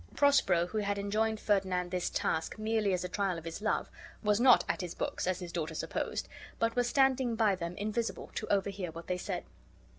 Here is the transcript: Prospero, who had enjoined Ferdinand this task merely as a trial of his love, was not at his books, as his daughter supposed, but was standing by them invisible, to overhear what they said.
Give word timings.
Prospero, 0.15 0.65
who 0.65 0.79
had 0.79 0.97
enjoined 0.97 1.39
Ferdinand 1.39 1.91
this 1.91 2.09
task 2.09 2.57
merely 2.57 2.91
as 2.91 3.03
a 3.03 3.07
trial 3.07 3.37
of 3.37 3.45
his 3.45 3.61
love, 3.61 3.91
was 4.23 4.39
not 4.39 4.65
at 4.67 4.81
his 4.81 4.95
books, 4.95 5.27
as 5.27 5.37
his 5.37 5.51
daughter 5.51 5.75
supposed, 5.75 6.27
but 6.57 6.75
was 6.75 6.89
standing 6.89 7.35
by 7.35 7.53
them 7.53 7.77
invisible, 7.77 8.31
to 8.33 8.47
overhear 8.51 8.89
what 8.89 9.05
they 9.05 9.17
said. 9.19 9.43